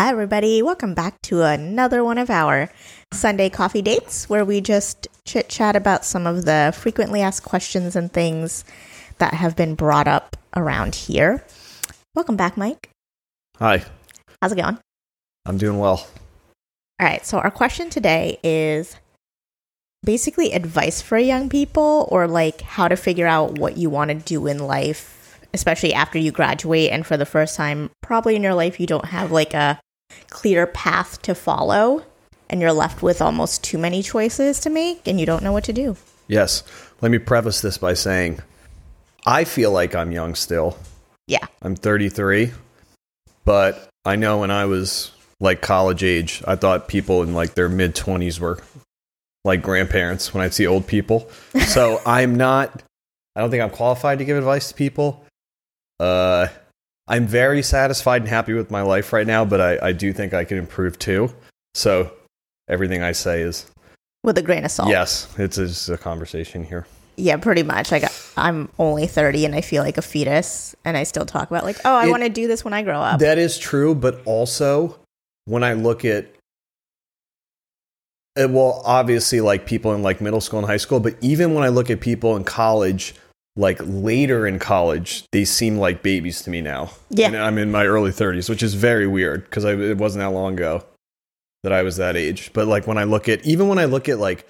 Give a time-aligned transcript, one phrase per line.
[0.00, 0.62] Hi, everybody.
[0.62, 2.70] Welcome back to another one of our
[3.12, 7.94] Sunday coffee dates where we just chit chat about some of the frequently asked questions
[7.94, 8.64] and things
[9.18, 11.44] that have been brought up around here.
[12.14, 12.88] Welcome back, Mike.
[13.58, 13.84] Hi,
[14.40, 14.78] How's it going?
[15.44, 16.08] I'm doing well.
[16.98, 17.26] All right.
[17.26, 18.96] So, our question today is
[20.02, 24.14] basically advice for young people or like how to figure out what you want to
[24.14, 26.90] do in life, especially after you graduate.
[26.90, 29.78] And for the first time, probably in your life, you don't have like a
[30.28, 32.04] clear path to follow
[32.48, 35.64] and you're left with almost too many choices to make and you don't know what
[35.64, 35.96] to do.
[36.26, 36.62] Yes,
[37.00, 38.40] let me preface this by saying
[39.26, 40.76] I feel like I'm young still.
[41.26, 41.46] Yeah.
[41.62, 42.52] I'm 33,
[43.44, 47.68] but I know when I was like college age, I thought people in like their
[47.68, 48.62] mid 20s were
[49.44, 51.30] like grandparents when I'd see old people.
[51.70, 52.82] So I'm not,
[53.36, 55.24] I don't think I'm qualified to give advice to people.
[56.00, 56.48] Uh,
[57.10, 60.32] I'm very satisfied and happy with my life right now, but I, I do think
[60.32, 61.34] I can improve too.
[61.74, 62.12] So
[62.68, 63.66] everything I say is
[64.22, 64.90] With a grain of salt.
[64.90, 66.86] yes, it's just a conversation here.
[67.16, 67.90] Yeah, pretty much.
[67.90, 68.04] Like
[68.36, 71.78] I'm only 30 and I feel like a fetus and I still talk about like,
[71.84, 73.18] oh, I want to do this when I grow up.
[73.18, 74.96] That is true, but also
[75.46, 76.32] when I look at
[78.40, 81.64] uh, well, obviously like people in like middle school and high school, but even when
[81.64, 83.16] I look at people in college,
[83.60, 86.90] like later in college, they seem like babies to me now.
[87.10, 87.26] Yeah.
[87.26, 90.54] And I'm in my early 30s, which is very weird because it wasn't that long
[90.54, 90.84] ago
[91.62, 92.52] that I was that age.
[92.54, 94.48] But like when I look at even when I look at like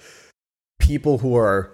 [0.79, 1.71] people who are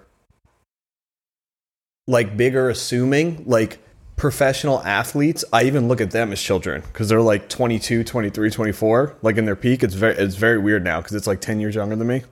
[2.08, 3.78] like bigger assuming like
[4.16, 9.16] professional athletes i even look at them as children because they're like 22 23 24
[9.22, 11.76] like in their peak it's very it's very weird now because it's like 10 years
[11.76, 12.22] younger than me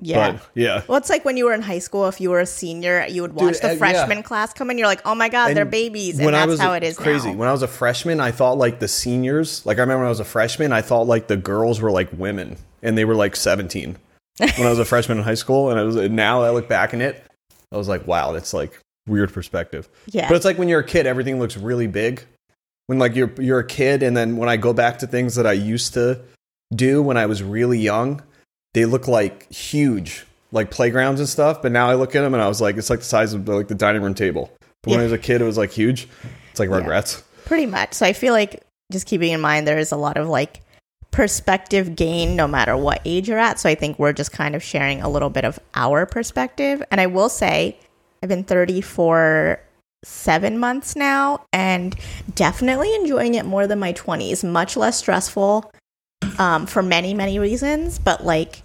[0.00, 0.32] yeah.
[0.32, 2.46] but yeah Well, it's like when you were in high school, if you were a
[2.46, 3.78] senior, you would watch Dude, the uh, yeah.
[3.78, 6.18] freshman class come in, you're like, oh my God, they're babies.
[6.18, 7.36] And that's how it is crazy now.
[7.36, 10.10] when i was a freshman i thought like the seniors like i remember when i
[10.10, 13.36] was a freshman i thought like the girls were like women and they were like
[13.36, 13.96] 17
[14.38, 16.68] when i was a freshman in high school and i was and now i look
[16.68, 17.24] back in it
[17.72, 20.28] i was like wow that's like weird perspective Yeah.
[20.28, 22.24] But it's like when you're a kid, everything looks really big.
[22.86, 25.46] When like you're you're a kid, and then when I go back to things that
[25.46, 26.20] I used to
[26.74, 28.22] do when I was really young,
[28.74, 31.62] they look like huge, like playgrounds and stuff.
[31.62, 33.48] But now I look at them and I was like, it's like the size of
[33.48, 34.50] like the dining room table.
[34.82, 36.08] But when I was a kid, it was like huge.
[36.50, 37.22] It's like Rugrats.
[37.44, 37.94] Pretty much.
[37.94, 38.62] So I feel like
[38.92, 40.62] just keeping in mind there is a lot of like
[41.10, 43.58] perspective gain no matter what age you're at.
[43.58, 46.82] So I think we're just kind of sharing a little bit of our perspective.
[46.90, 47.76] And I will say,
[48.22, 49.60] I've been 30 for
[50.04, 51.96] seven months now and
[52.34, 54.48] definitely enjoying it more than my 20s.
[54.48, 55.72] Much less stressful
[56.38, 58.62] um, for many, many reasons, but like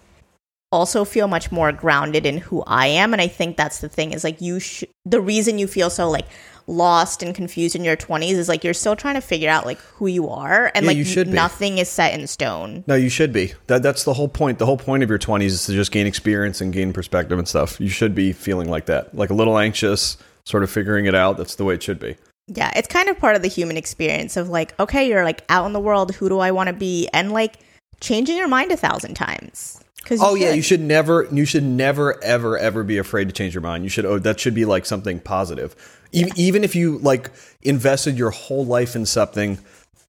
[0.72, 3.14] also feel much more grounded in who I am.
[3.14, 6.10] And I think that's the thing is like you, sh- the reason you feel so
[6.10, 6.26] like
[6.66, 9.78] lost and confused in your 20s is like you're still trying to figure out like
[9.80, 12.84] who you are and Yeah, like you should nothing is set in stone.
[12.88, 13.54] No, you should be.
[13.68, 14.60] That that's the whole point.
[14.60, 17.48] The whole point of your 20s is to just gain experience and gain perspective and
[17.48, 17.80] stuff.
[17.80, 21.38] You should be feeling like that, like a little anxious, sort of figuring it out.
[21.38, 22.16] That's the way it should be.
[22.48, 25.66] Yeah, it's kind of part of the human experience of like, okay, you're like out
[25.66, 27.08] in the world, who do I want to be?
[27.14, 27.60] And like
[28.02, 29.80] changing your mind a thousand times.
[30.04, 33.54] Cause Oh yeah, you should never you should never ever ever be afraid to change
[33.54, 33.86] your mind.
[33.86, 35.74] You should oh that should be like something positive.
[36.12, 37.32] E- Even if you like
[37.62, 39.60] invested your whole life in something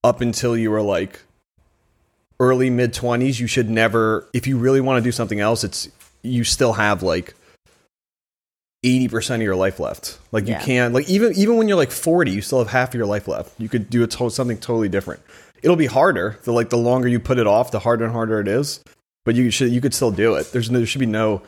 [0.03, 1.21] up until you were like
[2.41, 5.89] early mid 20s, you should never if you really want to do something else, it's
[6.23, 7.35] you still have like
[8.85, 10.19] 80% of your life left.
[10.31, 10.61] Like Yeah.
[10.61, 13.07] you can't like even even when you're like 40, you still have half of your
[13.07, 13.59] life left.
[13.59, 15.21] You could do a to- something totally different.
[15.63, 16.39] It'll be harder.
[16.45, 18.81] The like the longer you put it off, the harder and harder it is.
[19.25, 20.53] But you should you could still do it.
[20.53, 21.41] There's no, there should be no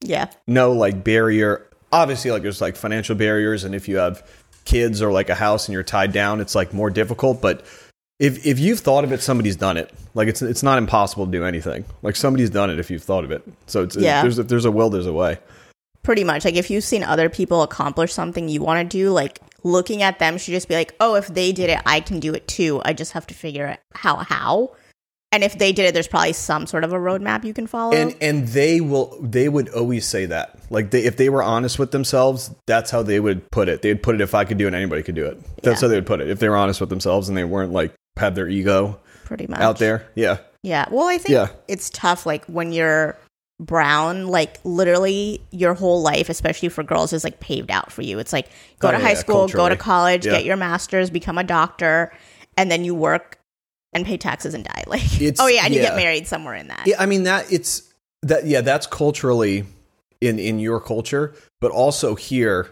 [0.00, 0.30] Yeah.
[0.46, 1.66] no like barrier.
[1.92, 4.22] Obviously, like there's like financial barriers, and if you have
[4.64, 7.40] kids or like a house and you're tied down, it's like more difficult.
[7.42, 7.64] But
[8.20, 9.90] if if you've thought of it, somebody's done it.
[10.14, 11.84] Like it's it's not impossible to do anything.
[12.02, 13.42] Like somebody's done it if you've thought of it.
[13.66, 14.22] So it's Yeah.
[14.22, 15.38] there's if there's a will, there's a way.
[16.02, 16.44] Pretty much.
[16.44, 20.18] Like if you've seen other people accomplish something you want to do, like looking at
[20.18, 22.80] them should just be like, oh, if they did it, I can do it too.
[22.84, 24.72] I just have to figure out how how.
[25.32, 27.92] And if they did it, there's probably some sort of a roadmap you can follow.
[27.92, 30.58] And and they will they would always say that.
[30.70, 33.82] Like they if they were honest with themselves, that's how they would put it.
[33.82, 35.38] They'd put it if I could do it, anybody could do it.
[35.62, 35.86] That's Yeah.
[35.86, 36.30] how they would put it.
[36.30, 39.60] If they were honest with themselves and they weren't like had their ego pretty much
[39.60, 40.08] out there.
[40.16, 40.38] Yeah.
[40.62, 40.86] Yeah.
[40.90, 41.48] Well, I think Yeah.
[41.68, 43.16] it's tough, like when you're
[43.60, 48.18] brown, like literally your whole life, especially for girls, is like paved out for you.
[48.18, 48.48] It's like
[48.80, 50.32] go Oh, to yeah, high yeah, school, go to college, Yeah.
[50.32, 52.12] get your master's, become a doctor,
[52.56, 53.38] and then you work
[53.92, 54.84] and pay taxes and die.
[54.88, 56.86] Like, It's- oh yeah, and you get married somewhere in that.
[56.86, 57.82] Yeah, I mean that it's
[58.22, 59.64] that yeah, that's culturally
[60.20, 62.70] in in your culture, but also here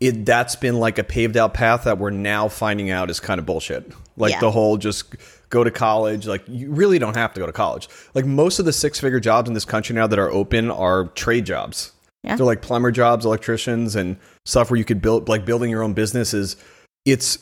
[0.00, 3.38] it that's been like a paved out path that we're now finding out is kind
[3.38, 3.92] of bullshit.
[4.16, 4.40] Like Yeah.
[4.40, 5.14] the whole just
[5.50, 6.26] go to college.
[6.26, 7.88] Like you really don't have to go to college.
[8.14, 11.08] Like most of the six figure jobs in this country now that are open are
[11.08, 11.92] trade jobs.
[12.22, 12.36] Yeah.
[12.36, 15.94] They're like plumber jobs, electricians, and stuff where you could build like building your own
[15.94, 16.56] business is
[17.04, 17.38] it's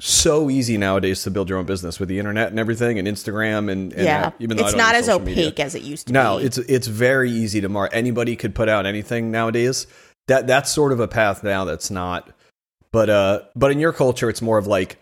[0.00, 3.70] so easy nowadays to build your own business with the internet and everything and Instagram
[3.70, 5.46] and, and yeah, that, even though it's not as social media.
[5.46, 6.42] opaque as it used to No, be.
[6.42, 7.90] No, it's it's very easy to mark.
[7.92, 9.86] Anybody could put out anything nowadays.
[10.28, 12.30] That that's sort of a path now that's not.
[12.92, 14.98] But uh, but in your culture, it's more of like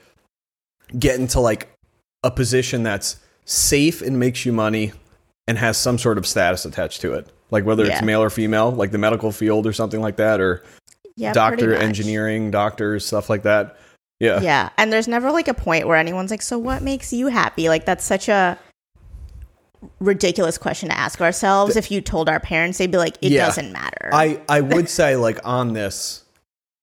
[0.99, 1.69] getting to like
[2.27, 4.93] a position that's safe and makes you money
[5.47, 7.29] and has some sort of status attached to it.
[7.53, 10.65] Like whether it's male or female, like the medical field or something like that, or
[11.15, 13.79] yeah, doctor, engineering, doctors, stuff like that.
[14.19, 14.41] Yeah.
[14.41, 17.69] Yeah, and there's never like a point where anyone's like, "So what makes you happy?"
[17.69, 18.59] Like that's such a
[20.01, 21.77] ridiculous question to ask ourselves.
[21.77, 23.47] if you told our parents, they'd be like, "It Yeah.
[23.47, 26.25] doesn't matter." I I would say like on this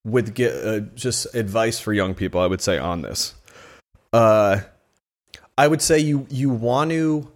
[0.06, 2.40] with get uh, just advice for young people.
[2.40, 3.34] I would say on this,
[4.14, 4.60] uh,
[5.58, 7.30] I would say you you want to.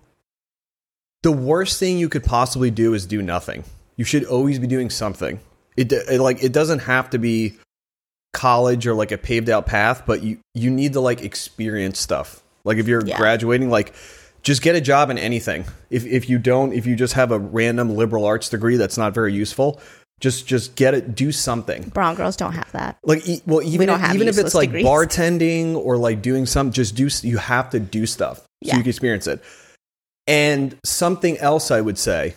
[1.23, 3.63] The worst thing you could possibly do is do nothing.
[3.95, 5.39] You should always be doing something.
[5.75, 7.55] It, it like it doesn't have to be
[8.33, 12.41] college or like a paved out path, but you you need to like experience stuff.
[12.63, 13.17] Like if you're Yeah.
[13.17, 13.93] graduating, like
[14.43, 15.65] just get a job in anything.
[15.89, 19.13] If if you don't, if you just have a random liberal arts degree that's not
[19.13, 19.79] very useful,
[20.19, 21.15] just just get it.
[21.15, 21.83] Do something.
[21.89, 22.97] Brown girls don't have that.
[23.03, 24.85] Like e- well, even don't if, even if it's like degrees.
[24.85, 27.07] bartending or like doing some, just do.
[27.21, 28.77] You have to do stuff so Yeah.
[28.77, 29.43] you can experience it.
[30.25, 32.35] And something else I would say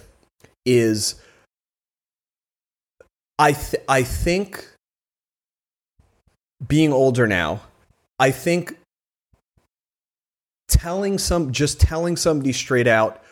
[0.66, 1.14] is,
[3.38, 4.66] I th- I think
[6.66, 7.62] being older now,
[8.18, 8.76] I think
[10.68, 13.22] telling some just telling somebody straight out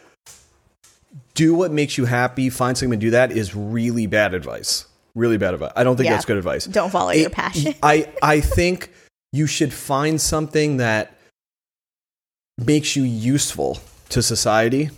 [1.43, 5.39] do what makes you happy find something to do that is really bad advice really
[5.39, 6.15] bad advice i don't think Yeah.
[6.15, 7.75] that's good advice Don't follow It- your passion.
[7.83, 8.91] i i think
[9.33, 11.05] you should find something that
[12.59, 13.79] makes you useful
[14.11, 14.91] to society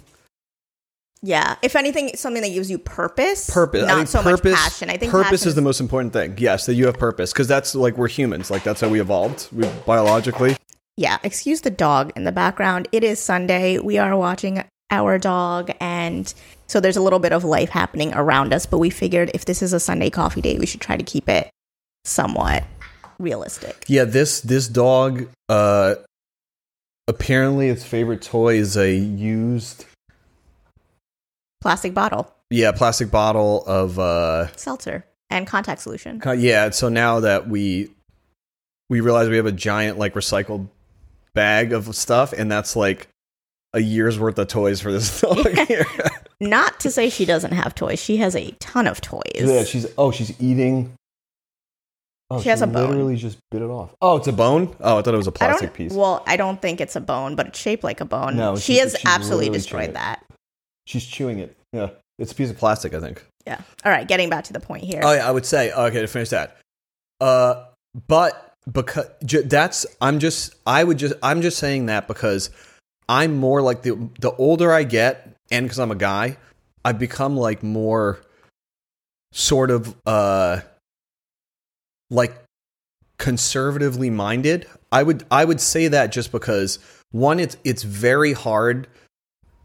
[1.23, 3.51] yeah, if anything, something that gives you purpose.
[3.51, 4.89] purpose not I think so purpose, much passion.
[4.89, 7.75] I think purpose is the most important thing yes that you have purpose because that's
[7.75, 10.57] like we're humans like that's how we evolved we biologically
[10.97, 12.89] Yeah, excuse the dog in the background.
[12.93, 13.79] It is Sunday.
[13.79, 16.33] We are watching our dog, and
[16.67, 18.67] so there's a little bit of life happening around us.
[18.67, 21.29] But we figured if this is a Sunday coffee date, we should try to keep
[21.29, 21.51] it
[22.05, 22.65] somewhat
[23.19, 23.85] realistic.
[23.89, 25.97] Yeah, this this dog uh
[27.09, 29.85] apparently its favorite toy is a used
[31.61, 36.23] Plastic bottle, yeah, plastic bottle of uh seltzer, and contact solution.
[36.39, 37.91] yeah, so now that we
[38.89, 40.69] we realize we have a giant like recycled
[41.35, 43.09] bag of stuff and that's like
[43.72, 45.87] a year's worth of toys for this dog here.
[46.40, 48.00] Not to say she doesn't have toys.
[48.00, 49.22] She has a ton of toys.
[49.37, 50.93] yeah, she's oh, she's eating
[52.32, 52.90] Oh, She has a bone.
[52.90, 53.90] literally just bit it off.
[54.00, 54.72] Oh, it's a bone?
[54.78, 55.93] Oh, I thought it was a plastic piece.
[55.93, 58.37] Well, I don't think it's a bone, but it's shaped like a bone.
[58.37, 60.25] No, she she's- has she's absolutely destroyed that.
[60.87, 61.56] She's chewing it.
[61.72, 61.90] Yeah.
[62.20, 63.25] It's a piece of plastic, I think.
[63.49, 63.61] Yeah.
[63.84, 65.00] All right, getting back to the point here.
[65.02, 66.56] Oh yeah, I would say okay to finish that.
[67.20, 67.64] Uh,
[68.06, 72.50] but because ju- that's I'm just I would just I'm just saying that because
[73.11, 76.37] I'm more like the the older I get and because I'm a guy,
[76.85, 78.21] I've become like more
[79.33, 80.61] sort of uh
[82.09, 82.41] like
[83.19, 84.67] conservatively minded.
[84.93, 86.79] I would I would say that just because
[87.11, 88.87] one it's it's very hard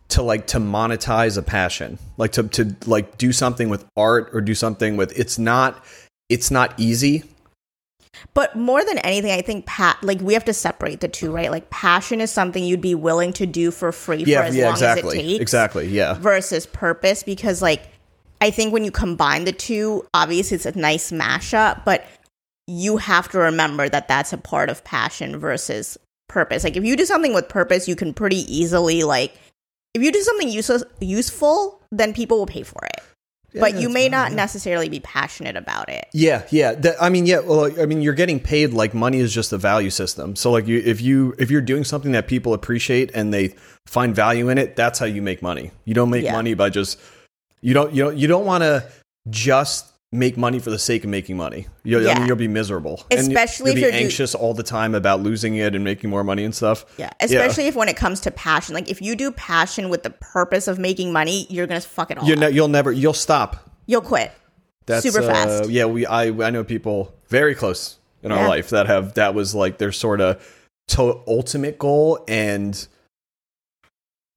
[0.08, 4.42] to like to monetize a passion like to to like do something with art or
[4.42, 5.84] do something with it's not
[6.30, 7.24] it's not easy
[8.34, 11.52] But more than anything, I think pa- like we have to separate the two, right?
[11.52, 14.66] Like passion is something you'd be willing to do for free for yeah as yeah
[14.66, 15.42] long exactly as it takes.
[15.42, 17.90] exactly yeah Versus purpose, because like
[18.42, 22.06] I think when you combine the two, obviously it's a nice mashup, but
[22.68, 26.64] you have to remember that that's a part of passion versus purpose.
[26.64, 29.34] Like if you do something with purpose, you can pretty easily like
[29.94, 33.02] if you do something useless useful, then people will pay for it.
[33.60, 36.08] But you may not necessarily be passionate about it.
[36.14, 39.34] yeah yeah that, i mean yeah well i mean you're getting paid like money is
[39.34, 42.54] just a value system so like you if you if you're doing something that people
[42.54, 43.54] appreciate and they
[43.86, 46.34] find value in it that's how you make money you don't make Yeah.
[46.34, 47.00] money by just
[47.62, 48.88] you don't you don't you don't want to
[49.30, 52.20] just make money for the sake of making money you, I Yeah.
[52.20, 54.64] mean you'll be miserable And you- Especially you'll if be you're do- anxious all the
[54.64, 57.98] time about losing it and making more money and stuff Yeah, especially if when it
[57.98, 61.68] comes to passion, like if you do passion with the purpose of making money, you're
[61.68, 62.26] gonna fuck it all.
[62.26, 62.42] You're up.
[62.42, 64.32] ne- you'll never you'll stop You'll quit.
[64.88, 65.70] That's Super uh, fast.
[65.70, 68.48] Yeah, we I I know people very close in our Yeah.
[68.48, 70.42] life that have that was like their sort of
[70.90, 72.88] to- ultimate goal and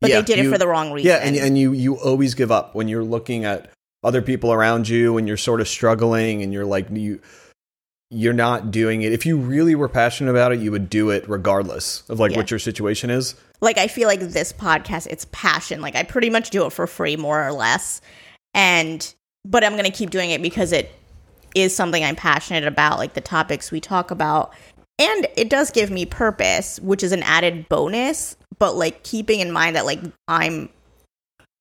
[0.00, 1.08] But yeah, they did you- it for the wrong reason.
[1.08, 3.70] Yeah, and and you you always give up when you're looking at
[4.05, 7.21] other people around you and you're sort of struggling and you're like you
[8.11, 9.12] you're not doing it.
[9.12, 12.38] If you really were passionate about it, you would do it regardless of like Yeah.
[12.38, 13.35] what your situation is.
[13.61, 15.81] like I feel like this podcast, it's passion.
[15.81, 18.00] Like I pretty much do it for free, more or less.
[18.55, 19.14] And
[19.45, 20.90] but I'm gonna keep doing it because it
[21.55, 24.55] is something I'm passionate about, like the topics we talk about.
[24.99, 28.37] And it does give me purpose, which is an added bonus.
[28.59, 30.69] But like keeping in mind that like I'm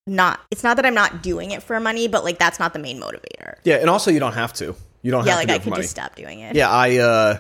[0.07, 2.79] not it's not that I'm not doing it for money, but like that's not the
[2.79, 3.55] main motivator.
[3.63, 4.75] Yeah, and also you don't have to.
[5.03, 5.81] You don't yeah, have like to do I could money.
[5.83, 6.55] just stop doing it.
[6.55, 7.37] Yeah, I uh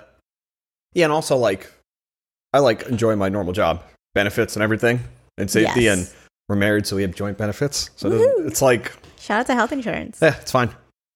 [0.93, 1.71] yeah, and also like
[2.53, 3.83] I like enjoy my normal job,
[4.13, 4.99] benefits and everything,
[5.37, 5.97] and safety Yes.
[5.97, 6.17] and
[6.49, 7.89] we're married so we have joint benefits.
[7.95, 10.19] So it it's like Shout out to health insurance.
[10.21, 10.69] yeah, it's fine.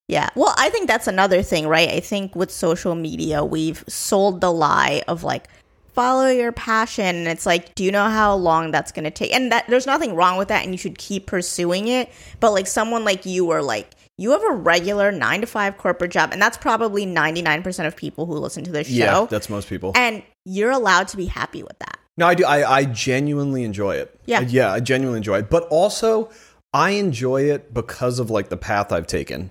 [0.08, 0.28] Yeah.
[0.36, 1.88] Well, I think that's another thing, right?
[1.88, 5.48] I think with social media, we've sold the lie of like
[5.92, 9.32] follow your passion and it's like do you know how long that's going to take?
[9.32, 12.66] And that there's nothing wrong with that and you should keep pursuing it, but like
[12.66, 16.40] someone like you or like you have a regular 9 to 5 corporate job and
[16.40, 18.94] that's probably 99% of people who listen to this show.
[18.94, 19.92] Yeah, that's most people.
[19.94, 21.98] and you're allowed to be happy with that.
[22.18, 22.44] No, I do.
[22.44, 24.18] I, I genuinely enjoy it.
[24.26, 24.40] Yeah.
[24.40, 25.50] Yeah, I genuinely enjoy it.
[25.50, 26.30] But also,
[26.74, 29.50] I enjoy it because of like the path I've taken.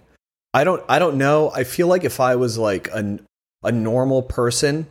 [0.53, 0.83] I don't.
[0.87, 1.49] I don't know.
[1.55, 3.19] I feel like if I was like a
[3.63, 4.85] a normal person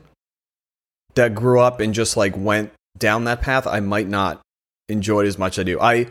[1.15, 4.41] that grew up and just like went down that path, I might not
[4.89, 5.81] enjoy it as much as I do.
[5.81, 6.07] I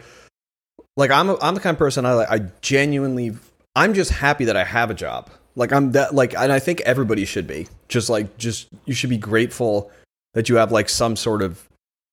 [0.98, 1.12] like.
[1.12, 1.29] I'm.
[1.29, 2.29] A, I'm the kind of person I like.
[2.29, 3.36] I genuinely.
[3.75, 5.29] I'm just happy that I have a job.
[5.56, 6.13] Like I'm that.
[6.15, 7.68] Like, and I think everybody should be.
[7.88, 8.38] Just like.
[8.38, 9.91] Just you should be grateful
[10.34, 11.68] that you have like some sort of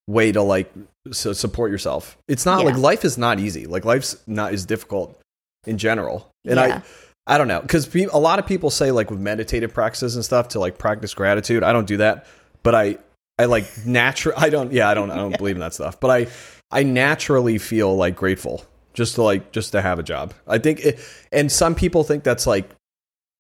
[0.09, 0.73] way to like
[1.12, 2.16] su- support yourself.
[2.28, 2.66] It's not Yeah.
[2.71, 3.66] like life is not easy.
[3.66, 5.19] Like life's not as difficult
[5.66, 6.31] in general.
[6.45, 6.81] And Yeah.
[7.26, 10.14] I I don't know cuz pe- a lot of people say like with meditative practices
[10.14, 11.64] and stuff to like practice gratitude.
[11.64, 12.25] I don't do that,
[12.67, 12.99] but I
[13.39, 16.01] I like natural I don't yeah, I don't I don't believe in that stuff.
[16.01, 16.27] But I
[16.73, 20.35] I naturally feel like grateful just to like just to have a job.
[20.49, 22.69] I think it, and some people think that's like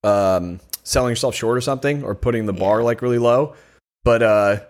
[0.04, 3.56] um selling yourself short or something or putting the bar like really low.
[4.04, 4.60] But uh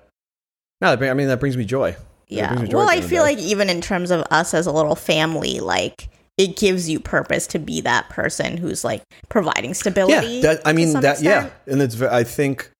[0.81, 1.95] no, I mean that brings me joy.
[2.29, 2.55] Yeah.
[2.55, 5.61] me joy Well, I feel like even in terms of us as a little family,
[5.61, 6.09] like
[6.39, 10.37] it gives you purpose to be that person who's like providing stability.
[10.37, 12.71] yeah, that, I mean that yeah, and it's I think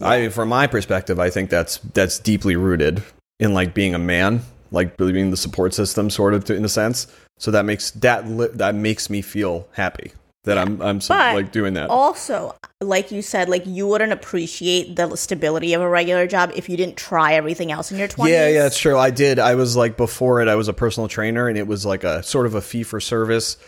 [0.00, 3.02] I mean from my perspective, I think that's that's deeply rooted
[3.38, 7.06] in like being a man, like being the support system, sort of in a sense.
[7.38, 10.12] So that makes that li- that makes me feel happy
[10.46, 11.90] that I'm I'm so, like doing that.
[11.90, 16.68] Also, like you said, like you wouldn't appreciate the stability of a regular job if
[16.68, 18.28] you didn't try everything else in your 20s.
[18.28, 18.96] Yeah, yeah, it's true.
[18.96, 19.38] I did.
[19.38, 22.22] I was like before it, I was a personal trainer, and it was like a
[22.22, 23.58] sort of a fee for service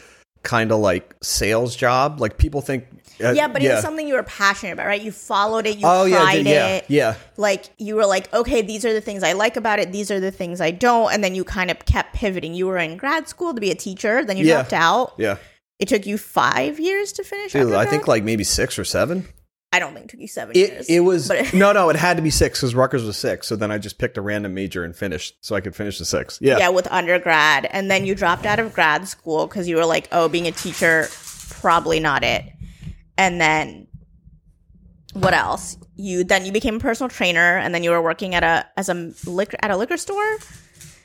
[0.45, 2.21] kind of like sales job.
[2.21, 2.87] Like people think.
[3.23, 5.01] Uh, Yeah, but it was something you were passionate about, right?
[5.01, 6.85] You followed it, you Oh tried yeah, it.
[6.89, 7.15] yeah.
[7.37, 10.21] Like you were like, okay, these are the things I like about it, these are
[10.21, 12.55] the things I don't, and then you kind of kept pivoting.
[12.55, 14.55] You were in grad school to be a teacher, then you Yeah.
[14.55, 15.15] dropped out.
[15.19, 15.37] Yeah,
[15.79, 17.53] It took you five years to finish.
[17.53, 19.29] Dude, I think like maybe six or seven.
[19.71, 20.87] I don't think it took you seven It years.
[20.89, 21.91] it was but no no.
[21.91, 23.47] It had to be six because Rutgers was six.
[23.47, 26.07] So then I just picked a random major and finished, so I could finish the
[26.07, 26.39] six.
[26.41, 29.85] Yeah, yeah, with undergrad, and then you dropped out of grad school because you were
[29.85, 31.09] like, oh, being a teacher,
[31.51, 32.45] probably not it.
[33.19, 33.89] And then
[35.13, 35.77] what else?
[35.97, 38.89] You then you became a personal trainer, and then you were working at a as
[38.89, 40.39] a liquor at a liquor store.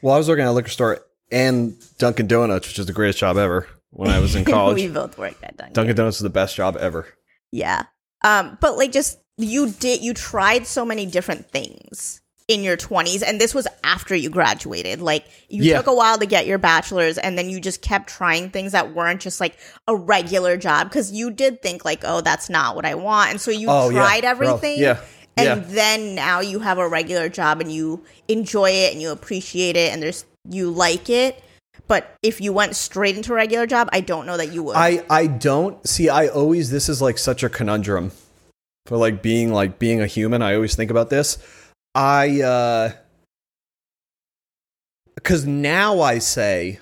[0.02, 1.00] Well, I was working at a liquor store
[1.32, 4.76] and Dunkin' Donuts, which is the greatest job ever when I was in college.
[4.76, 5.74] we both worked at Dunkin'.
[5.74, 7.08] Dunkin' Donuts is the best job ever.
[7.52, 7.84] Yeah.
[8.24, 13.24] Um, but like just you did you tried so many different things in your 20s
[13.26, 15.02] and this was after you graduated.
[15.02, 15.78] Like you Yeah.
[15.78, 18.94] took a while to get your bachelor's and then you just kept trying things that
[18.94, 19.58] weren't just like
[19.88, 23.40] a regular job cuz you did think like, "Oh, that's not what I want." And
[23.42, 24.30] so you Oh, yeah, tried bro.
[24.30, 24.80] everything.
[24.80, 24.98] Yeah,
[25.38, 25.56] And yeah.
[25.68, 29.94] then now you have a regular job and you enjoy it and you appreciate it
[29.94, 31.42] and there's you like it.
[31.88, 34.76] But if you went straight into a regular job, I don't know that you would.
[34.76, 36.10] I I don't see.
[36.10, 38.12] I always this is like such a conundrum
[38.86, 40.42] for like being like being a human.
[40.42, 41.38] I always think about this.
[41.96, 42.92] I uh
[45.16, 46.80] because now I say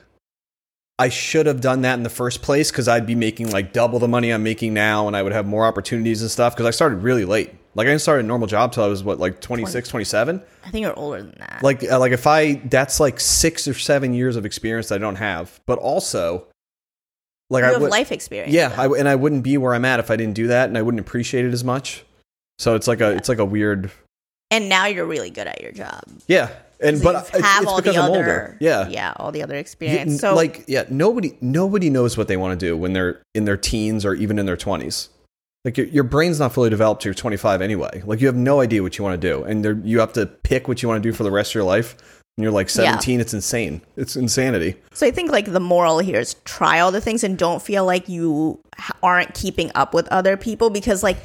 [0.97, 3.99] I should have done that in the first place because I'd be making like double
[3.99, 6.71] the money I'm making now and I would have more opportunities and stuff because I
[6.71, 7.51] started really late.
[7.73, 10.41] Like I didn't start a normal job till I was what like 26, 27.
[10.63, 11.61] I think you're older than that.
[11.63, 14.97] Like uh, like if I that's like 6 or 7 years of experience that I
[14.99, 15.59] don't have.
[15.65, 16.47] But also
[17.49, 18.53] like you I have would life experience.
[18.53, 18.73] yeah.
[18.77, 20.81] I, and I wouldn't be where I'm at if I didn't do that, and I
[20.81, 22.03] wouldn't appreciate it as much.
[22.59, 23.91] So it's like a it's like a weird
[24.51, 26.03] and now you're really good at your job.
[26.27, 28.57] yeah, and but it's, have it's all the other.
[28.59, 30.19] Yeah, yeah, all the other experience.
[30.19, 33.57] So like yeah, nobody nobody knows what they want to do when they're in their
[33.57, 35.09] teens or even in their twenties.
[35.63, 38.01] Like your, your brain's not fully developed till you're 25 anyway.
[38.03, 40.25] Like you have no idea what you want to do, and there, you have to
[40.25, 41.95] pick what you want to do for the rest of your life.
[42.37, 43.81] And you're like 17, it's insane.
[43.97, 44.75] It's insanity.
[44.93, 47.85] So I think like the moral here is try all the things and don't feel
[47.85, 48.59] like you
[49.03, 51.17] aren't keeping up with other people because like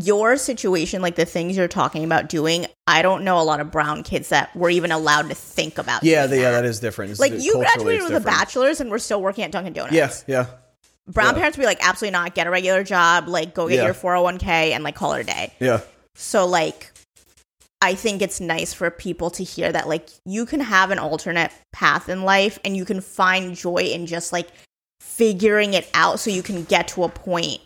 [0.00, 3.70] your situation, like the things you're talking about doing, I don't know a lot of
[3.70, 6.02] brown kids that were even allowed to think about.
[6.02, 6.64] Yeah, the, yeah, that.
[6.64, 7.12] is different.
[7.12, 9.94] It's- like you graduated with a bachelor's and we're still working at Dunkin' Donuts.
[9.94, 10.46] Yeah, yeah,
[11.08, 11.38] Brown yeah.
[11.38, 12.34] parents would be like, absolutely not.
[12.34, 13.84] Get a regular job, like go get Yeah.
[13.86, 15.52] your 401k and like call it a day.
[15.60, 15.80] yeah.
[16.14, 16.90] So like
[17.80, 21.50] I think it's nice for people to hear that like you can have an alternate
[21.72, 24.48] path in life and you can find joy in just like
[25.00, 27.60] figuring it out so you can get to a point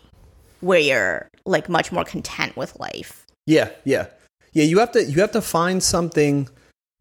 [0.61, 3.25] where you're like much more content with life.
[3.45, 4.07] Yeah, yeah,
[4.53, 4.63] yeah.
[4.65, 6.49] You have to you have to find something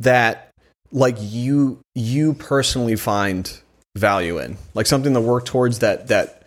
[0.00, 0.50] that
[0.92, 3.60] like you you personally find
[3.96, 6.44] value in, like something to work towards that that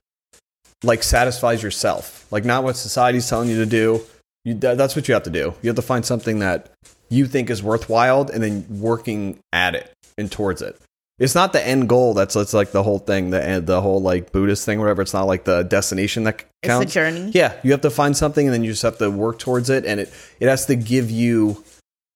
[0.83, 4.01] like satisfies yourself, like not what society's telling you to do.
[4.45, 5.53] You that, that's what you have to do.
[5.61, 6.71] You have to find something that
[7.09, 10.79] you think is worthwhile, and then working at it and towards it.
[11.19, 12.13] It's not the end goal.
[12.13, 15.01] That's that's like the whole thing, the the whole like Buddhist thing, whatever.
[15.01, 16.85] It's not like the destination that counts.
[16.85, 17.31] It's the journey.
[17.33, 19.85] Yeah, you have to find something and then you just have to work towards it
[19.85, 21.63] and it it has to give you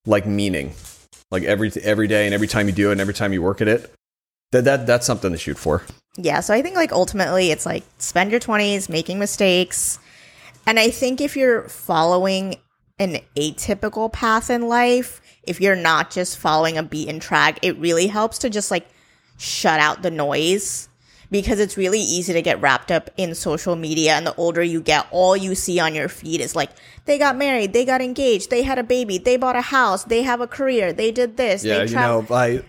[0.05, 0.74] like meaning.
[1.31, 3.60] Like every every day and every time you do it and every time you work
[3.62, 3.93] at it.
[4.53, 5.83] That that that's something to shoot for.
[6.17, 10.00] Yeah, so I think like ultimately it's like spend your 20s making mistakes.
[10.65, 12.55] And I think if you're following
[13.00, 18.07] an atypical path in life, if you're not just following a beaten track, it really
[18.07, 18.88] helps to just like
[19.38, 20.89] shut out the noise
[21.33, 24.79] because it's really easy to get wrapped up in social media and the older you
[24.79, 26.69] get all you see on your feed is like
[27.05, 30.21] they got married they got engaged they had a baby they bought a house they
[30.21, 32.63] have a career they did this Yeah, they you know, my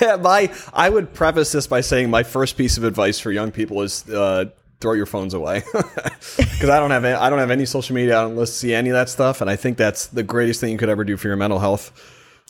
[0.20, 3.82] my I would preface this by saying my first piece of advice for young people
[3.82, 4.46] is uh,
[4.80, 8.18] throw your phones away because I don't have any, I don't have any social media.
[8.18, 10.78] I don't see any of that stuff, and I think that's the greatest thing you
[10.78, 11.92] could ever do for your mental health.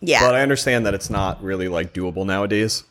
[0.01, 2.85] Yeah But I understand that it's not really like doable nowadays.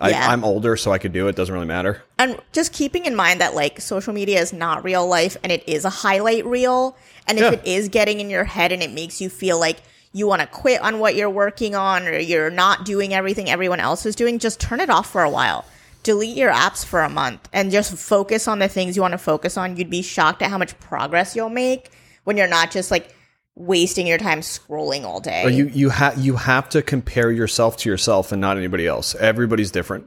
[0.00, 0.28] I, Yeah.
[0.28, 1.36] I'm older, so I could do it.
[1.36, 2.02] Doesn't really matter.
[2.18, 5.62] and just keeping in mind that like social media is not real life and it
[5.68, 7.52] is a highlight reel and if Yeah.
[7.58, 9.78] it is getting in your head and it makes you feel like
[10.12, 13.80] you want to quit on what you're working on or you're not doing everything everyone
[13.80, 15.64] else is doing just turn it off for a while
[16.04, 19.18] delete your apps for a month and just focus on the things you want to
[19.18, 21.90] focus on you'd be shocked at how much progress you'll make
[22.24, 23.12] when you're not just like
[23.56, 27.76] wasting your time scrolling all day Or you you have you have to compare yourself
[27.78, 29.14] to yourself and not anybody else.
[29.14, 30.06] Everybody's different.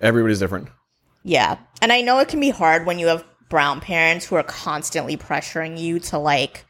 [0.00, 0.68] Everybody's different.
[1.22, 1.58] Yeah.
[1.82, 5.16] And I know it can be hard when you have brown parents who are constantly
[5.16, 6.64] pressuring you to like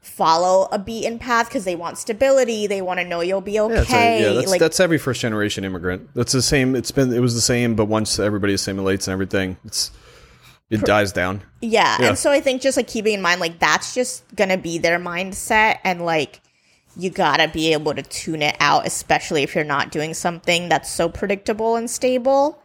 [0.00, 2.66] follow a beaten path because they want stability.
[2.66, 4.22] They want to know you'll be Yeah, it's a- okay.
[4.22, 6.08] yeah, that's, like, that's every first generation immigrant.
[6.14, 6.74] That's the same.
[6.74, 9.90] It's been it was the same, but once everybody assimilates and everything, it's
[10.70, 11.42] it dies down.
[11.60, 11.96] yeah.
[12.00, 12.08] yeah.
[12.08, 14.78] And so I think just like keeping in mind, like, that's just going to be
[14.78, 15.78] their mindset.
[15.84, 16.40] And like,
[16.96, 20.90] you gotta be able to tune it out, especially if you're not doing something that's
[20.90, 22.62] so predictable and stable.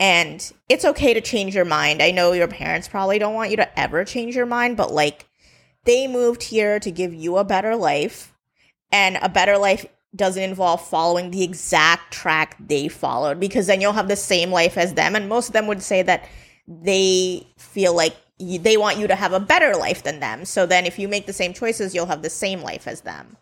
[0.00, 2.02] And it's okay to change your mind.
[2.02, 5.26] I know your parents probably don't want you to ever change your mind, but like
[5.84, 8.34] they moved here to give you a better life.
[8.90, 13.94] And a better life doesn't involve following the exact track they followed because then you'll
[13.94, 15.16] have the same life as them.
[15.16, 16.28] And most of them would say that
[16.66, 20.44] they feel like you, they want you to have a better life than them.
[20.44, 23.36] So then if you make the same choices, you'll have the same life as them.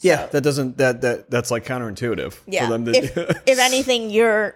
[0.00, 2.66] Yeah, that doesn't that that that's like counterintuitive Yeah.
[2.66, 2.90] for them to.
[2.96, 4.54] if, if anything, you're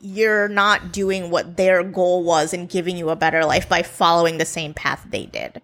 [0.00, 4.38] you're not doing what their goal was in giving you a better life by following
[4.38, 5.62] the same path they did.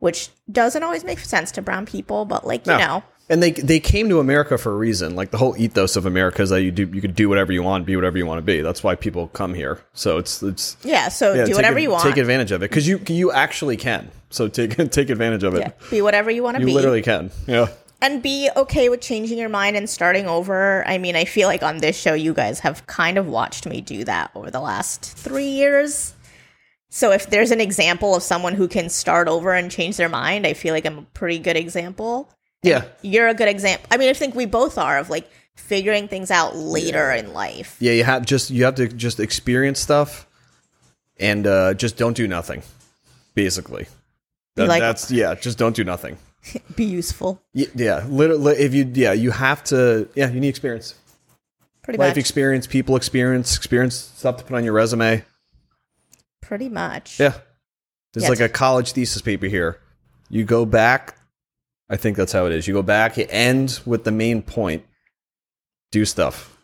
[0.00, 2.78] Which doesn't always make sense to brown people, but like, you No.
[2.78, 3.02] know.
[3.30, 5.14] And they they came to America for a reason.
[5.14, 7.62] Like the whole ethos of America is that you do you could do whatever you
[7.62, 8.60] want, be whatever you want to be.
[8.60, 9.80] That's why people come here.
[9.92, 12.04] So it's it's Yeah, so yeah, do whatever you want.
[12.04, 14.10] Take advantage of it because you you actually can.
[14.30, 15.60] So take take advantage of it.
[15.60, 16.70] yeah, be whatever you want to be.
[16.70, 17.30] You literally can.
[17.46, 17.68] Yeah.
[18.00, 20.86] and be okay with changing your mind and starting over.
[20.86, 23.80] I mean, I feel like on this show, you guys have kind of watched me
[23.80, 26.14] do that over the last three years.
[26.90, 30.46] So if there's an example of someone who can start over and change their mind,
[30.46, 32.30] I feel like I'm a pretty good example.
[32.62, 32.84] Yeah.
[33.02, 33.86] You're a good example.
[33.90, 37.76] I mean, I think we both are of like figuring things out later in life.
[37.80, 40.26] Yeah, you have just you have to just experience stuff
[41.18, 42.62] and uh, just don't do nothing.
[43.34, 43.86] Basically,
[44.56, 45.34] That- like- that's yeah.
[45.34, 46.16] Just don't do nothing.
[46.76, 47.40] Be useful.
[47.54, 48.54] Y- Yeah, literally.
[48.56, 50.08] If you yeah, you have to.
[50.14, 50.94] Yeah, you need experience,
[51.82, 52.04] Pretty much.
[52.06, 52.18] life much.
[52.18, 55.24] experience, people experience, experience stuff to put on your resume.
[56.40, 57.20] Pretty much.
[57.20, 57.34] Yeah,
[58.14, 59.78] there's Yeah, like a college thesis paper here.
[60.30, 61.16] You go back.
[61.90, 62.68] I think that's how it is.
[62.68, 63.16] You go back.
[63.16, 64.84] You end with the main point.
[65.90, 66.56] Do stuff.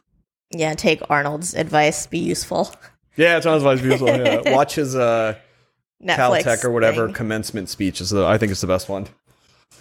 [0.51, 2.07] Yeah, take Arnold's advice.
[2.07, 2.75] Be useful.
[3.17, 4.09] Yeah, it sounds like beautiful.
[4.09, 4.43] Yeah.
[4.55, 5.37] Watch his uh,
[6.03, 6.43] Netflix.
[6.43, 7.15] Caltech or whatever thing.
[7.15, 9.07] commencement speech is the, I think it's the best one.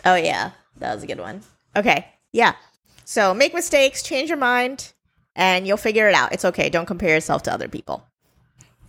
[0.06, 1.42] Oh yeah, that was a good one.
[1.76, 2.56] Okay, yeah.
[3.06, 4.94] So make mistakes, change your mind,
[5.36, 6.32] and you'll figure it out.
[6.32, 6.70] It's okay.
[6.70, 8.06] Don't compare yourself to other people.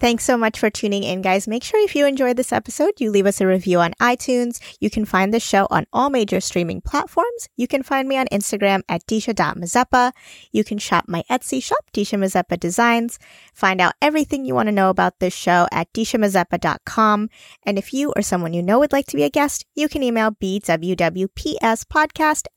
[0.04, 1.48] Thanks so much for tuning in, guys.
[1.48, 4.60] Make sure if you enjoyed this episode, you leave us a review on iTunes.
[4.78, 7.48] You can find the show on all major streaming platforms.
[7.56, 10.12] You can find me on Instagram at disha.mazepa.
[10.52, 13.18] You can shop my Etsy shop, Disha Mazepa Designs.
[13.54, 17.30] Find out everything you want to know about this show at dishamazepa.com.
[17.62, 20.02] And if you or someone you know would like to be a guest, you can
[20.02, 20.82] email bwwpspodcast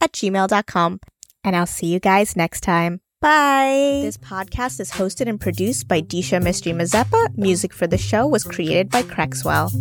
[0.01, 0.99] at gmail.com.
[1.45, 2.99] And I'll see you guys next time.
[3.19, 4.01] Bye.
[4.03, 7.35] This podcast is hosted and produced by Disha Mystery Mazepa.
[7.35, 9.71] Music for the show was created by Crexwell.